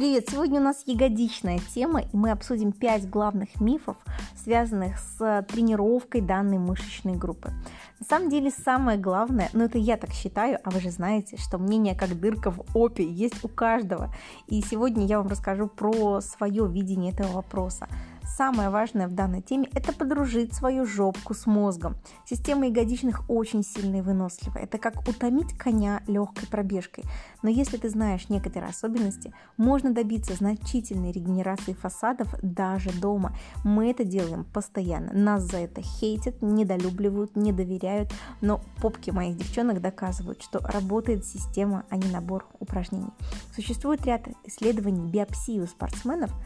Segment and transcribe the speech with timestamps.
[0.00, 0.30] Привет!
[0.30, 3.98] Сегодня у нас ягодичная тема, и мы обсудим 5 главных мифов,
[4.34, 7.50] связанных с тренировкой данной мышечной группы.
[7.98, 11.58] На самом деле самое главное, ну это я так считаю, а вы же знаете, что
[11.58, 14.10] мнение как дырка в опе есть у каждого.
[14.46, 17.86] И сегодня я вам расскажу про свое видение этого вопроса.
[18.36, 21.96] Самое важное в данной теме– это подружить свою жопку с мозгом.
[22.24, 24.62] Система ягодичных очень сильная и выносливая.
[24.62, 27.04] Это как утомить коня легкой пробежкой.
[27.42, 33.36] Но если ты знаешь некоторые особенности, можно добиться значительной регенерации фасадов даже дома.
[33.64, 35.12] Мы это делаем постоянно.
[35.12, 38.12] Нас за это хейтят, недолюбливают, не доверяют.
[38.40, 43.10] Но попки моих девчонок доказывают, что работает система, а не набор упражнений.
[43.54, 46.30] Существует ряд исследований биопсии у спортсменов–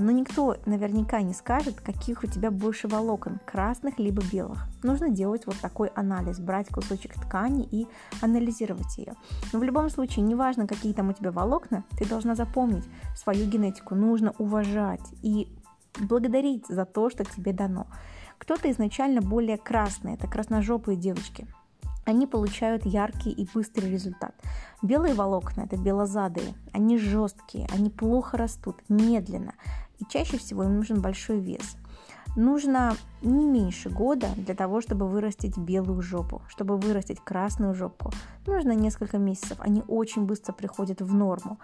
[0.00, 4.66] но никто наверняка не скажет, каких у тебя больше волокон, красных либо белых.
[4.82, 7.86] Нужно делать вот такой анализ, брать кусочек ткани и
[8.20, 9.14] анализировать ее.
[9.52, 12.84] Но в любом случае, неважно, какие там у тебя волокна, ты должна запомнить
[13.14, 15.48] свою генетику, нужно уважать и
[16.00, 17.86] благодарить за то, что тебе дано.
[18.38, 21.46] Кто-то изначально более красный, это красножопые девочки–
[22.06, 24.32] они получают яркий и быстрый результат.
[24.82, 29.54] Белые волокна– это белозадые, они жесткие, они плохо растут, медленно,
[29.98, 31.76] и чаще всего им нужен большой вес.
[32.36, 36.42] Нужно не меньше года для того, чтобы вырастить белую жопу.
[36.48, 38.12] Чтобы вырастить красную жопу,
[38.46, 39.56] нужно несколько месяцев.
[39.58, 41.58] Они очень быстро приходят в норму.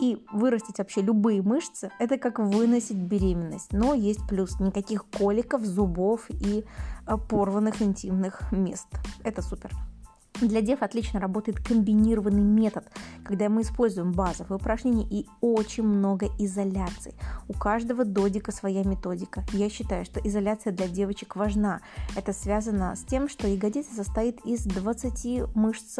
[0.00, 3.74] И вырастить вообще любые мышцы– это как выносить беременность.
[3.74, 6.64] Но есть плюс– никаких коликов, зубов и
[7.04, 8.88] а, порванных интимных мест.
[9.24, 9.72] Это супер.
[10.40, 12.84] Для дев отлично работает комбинированный метод,
[13.24, 17.14] когда мы используем базовые упражнения и очень много изоляции.
[17.48, 19.44] У каждого додика своя методика.
[19.52, 21.80] Я считаю, что изоляция для девочек важна.
[22.16, 25.98] Это связано с тем, что ягодица состоит из 20 мышц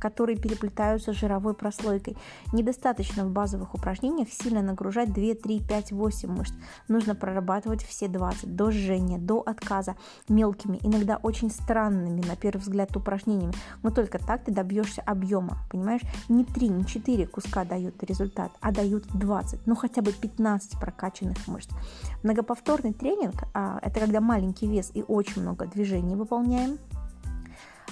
[0.00, 2.16] которые переплетаются жировой прослойкой.
[2.52, 6.52] Недостаточно в базовых упражнениях сильно нагружать 2, 3, 5, 8 мышц.
[6.88, 9.96] Нужно прорабатывать все 20 до жжения, до отказа
[10.28, 13.54] мелкими, иногда очень странными на первый взгляд упражнениями.
[13.82, 16.02] Но только так ты добьешься объема, понимаешь?
[16.28, 21.46] Не 3, не 4 куска дают результат, а дают 20, ну хотя бы 15 прокачанных
[21.46, 21.70] мышц.
[22.22, 26.78] Многоповторный тренинг а,– это когда маленький вес и очень много движений выполняем,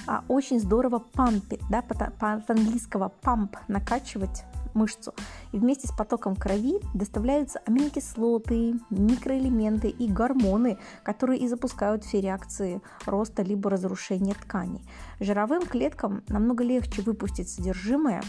[0.06, 4.44] а, очень здорово пампит, да, по-английского памп накачивать
[4.74, 5.14] мышцу.
[5.52, 12.80] И вместе с потоком крови доставляются аминокислоты, микроэлементы и гормоны, которые и запускают все реакции
[13.06, 14.84] роста либо разрушения тканей.
[15.18, 18.22] Жировым клеткам намного легче выпустить содержимое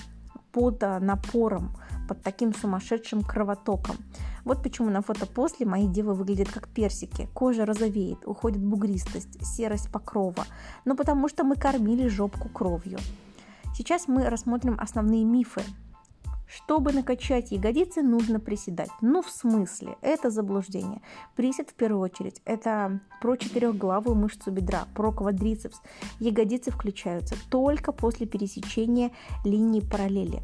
[0.51, 1.75] под а, напором,
[2.11, 3.95] под таким сумасшедшим кровотоком.
[4.44, 7.29] Вот почему на фото после мои девы выглядят как персики.
[7.33, 10.45] Кожа розовеет, уходит бугристость, серость покрова.
[10.83, 13.00] Но потому что мы кормили жопку кровью.
[13.73, 15.61] Сейчас мы рассмотрим основные мифы.
[16.50, 18.89] Чтобы накачать ягодицы, нужно приседать.
[19.00, 21.01] Ну, в смысле, это заблуждение.
[21.38, 25.79] Присед в первую очередь, это про четырехглавую мышцу бедра, про квадрицепс.
[26.19, 29.11] Ягодицы включаются только после пересечения
[29.45, 30.44] линии параллели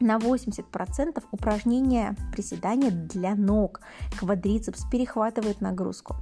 [0.00, 3.80] на 80% упражнения приседания для ног.
[4.18, 6.16] Квадрицепс перехватывает нагрузку.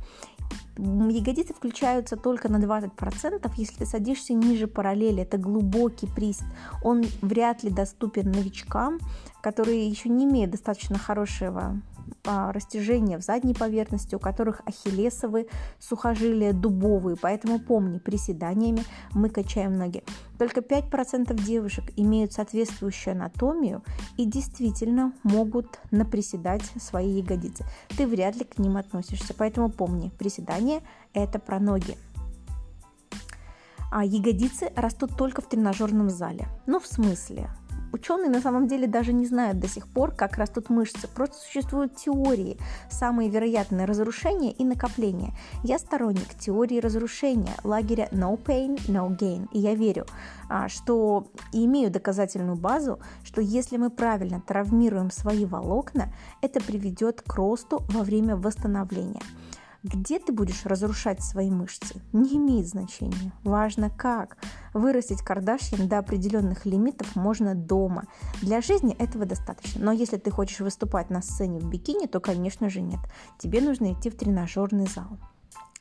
[0.79, 5.23] Ягодицы включаются только на 20%, если ты садишься ниже параллели.
[5.23, 6.47] Это глубокий присед.
[6.83, 8.99] Он вряд ли доступен новичкам,
[9.41, 11.81] которые еще не имеют достаточно хорошего
[12.27, 15.47] а, растяжения в задней поверхности, у которых ахиллесовые
[15.79, 17.17] сухожилия дубовые.
[17.17, 18.83] Поэтому помни, приседаниями
[19.13, 20.03] мы качаем ноги.
[20.39, 23.83] Только 5% девушек имеют соответствующую анатомию
[24.17, 27.65] и действительно могут наприседать свои ягодицы.
[27.97, 29.35] Ты вряд ли к ним относишься.
[29.37, 30.83] Поэтому помни, приседание–
[31.13, 31.97] это про ноги.
[33.91, 36.49] А ягодицы растут только в тренажерном зале.
[36.67, 37.49] Ну, в смысле?
[37.97, 41.09] Ученые на самом деле даже не знают до сих пор, как растут мышцы.
[41.09, 42.59] Просто существуют теории,
[42.91, 45.33] самые вероятные разрушения и накопления.
[45.63, 49.49] Я сторонник теории разрушения, лагеря no pain, no gain.
[49.51, 50.05] И я верю,
[50.51, 57.23] а, что и имею доказательную базу, что если мы правильно травмируем свои волокна, это приведет
[57.23, 59.23] к росту во время восстановления.
[59.83, 63.33] Где ты будешь разрушать свои мышцы, не имеет значения.
[63.43, 64.37] Важно как.
[64.77, 68.05] Вырастить Кардашьян до определенных лимитов можно дома.
[68.43, 69.83] Для жизни этого достаточно.
[69.83, 73.01] Но если ты хочешь выступать на сцене в бикини, то, конечно же, нет.
[73.39, 75.17] Тебе нужно идти в тренажерный зал.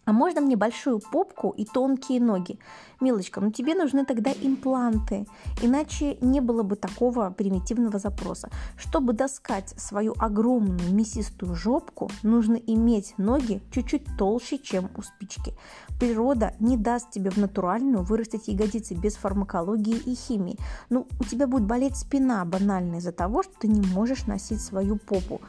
[0.06, 2.60] А можно мне большую попку и тонкие ноги?
[3.02, 5.28] Милочка, ну тебе нужны тогда импланты,
[5.62, 8.50] иначе не было бы такого примитивного запроса.
[8.78, 15.54] Чтобы доскать свою огромную мясистую жопку, нужно иметь ноги чуть-чуть толще, чем у спички.
[16.00, 20.58] Природа не даст тебе в натуральную вырастить ягодицы без фармакологии и химии.
[20.90, 24.98] Ну, у тебя будет болеть спина банально из-за того, что ты не можешь носить свою
[24.98, 25.42] попу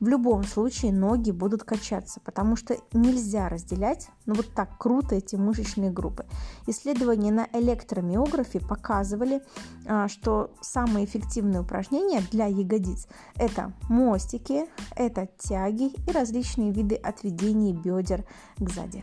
[0.00, 5.36] в любом случае ноги будут качаться, потому что нельзя разделять ну, вот так круто эти
[5.36, 6.26] мышечные группы.
[6.66, 9.42] Исследования на электромиографе показывали,
[9.86, 13.06] а, что самые эффективные упражнения для ягодиц–
[13.36, 18.24] это мостики, это тяги и различные виды отведения бедер
[18.58, 19.02] к сзади.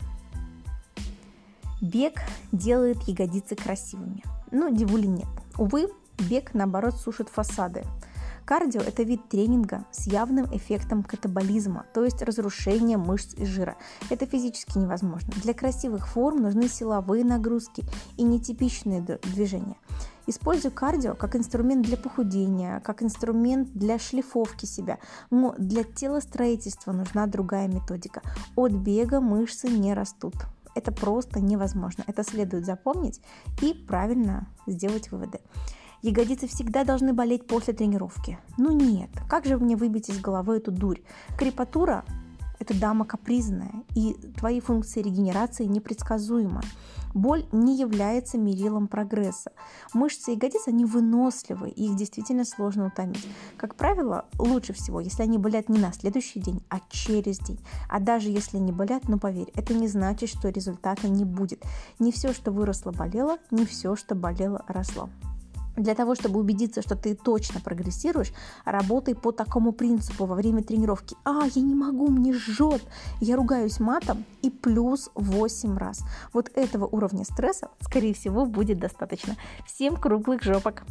[1.81, 2.21] Бег
[2.51, 4.23] делает ягодицы красивыми.
[4.51, 5.27] Ну, дивули нет.
[5.57, 5.89] Увы,
[6.29, 7.83] бег, наоборот, сушит фасады–
[8.51, 13.77] Кардио– это вид тренинга с явным эффектом катаболизма, то есть разрушения мышц и жира.
[14.09, 15.31] Это физически невозможно.
[15.42, 17.86] Для красивых форм нужны силовые нагрузки
[18.18, 19.77] и нетипичные движения.
[20.27, 25.00] Использую кардио как инструмент для похудения, как инструмент для шлифовки себя.
[25.30, 28.21] Но для телостроительства нужна другая методика.
[28.57, 30.36] От бега мышцы не растут.
[30.75, 32.03] Это просто невозможно.
[32.06, 33.21] Это следует запомнить
[33.62, 35.39] и правильно сделать выводы.
[36.01, 38.39] Ягодицы всегда должны болеть после тренировки.
[38.57, 41.01] Ну нет, как же мне выбить из головы эту дурь?
[41.38, 42.03] Крепатура–
[42.59, 46.62] это дама капризная, и твои функции регенерации непредсказуемы.
[47.13, 49.51] Боль не является мерилом прогресса.
[49.94, 53.27] Мышцы ягодиц, они выносливы, и их действительно сложно утомить.
[53.57, 57.59] Как правило, лучше всего, если они болят не на следующий день, а через день.
[57.89, 61.63] А даже если они болят, ну поверь, это не значит, что результата не будет.
[62.00, 65.09] Не все, что выросло, болело, не все, что болело, росло.
[65.77, 68.33] Для того, чтобы убедиться, что ты точно прогрессируешь,
[68.65, 71.15] работай по такому принципу во время тренировки.
[71.23, 72.83] А, я не могу, мне жжет.
[73.19, 76.03] Я ругаюсь матом и плюс 8 раз.
[76.33, 79.35] Вот этого уровня стресса, скорее всего, будет достаточно.
[79.65, 80.83] Всем круглых жопок!